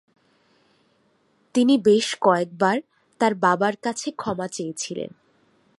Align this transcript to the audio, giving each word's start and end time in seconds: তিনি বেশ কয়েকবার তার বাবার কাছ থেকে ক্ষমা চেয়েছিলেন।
তিনি 1.55 1.77
বেশ 1.77 2.07
কয়েকবার 2.21 2.77
তার 3.19 3.33
বাবার 3.35 3.75
কাছ 3.83 3.97
থেকে 4.03 4.17
ক্ষমা 4.17 4.47
চেয়েছিলেন। 4.47 5.09